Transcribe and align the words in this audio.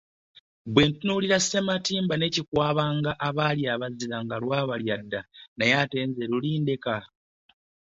Bwentunulira 0.73 1.37
Ssematimba 1.41 2.15
ne 2.17 2.27
Kikwabanga 2.33 3.11
abaali 3.27 3.63
abazira 3.73 4.17
nga 4.23 4.35
lwabalyadda 4.43 5.19
naye 5.57 5.73
ate 5.81 5.97
nze 6.07 6.23
lulindeka. 6.31 6.95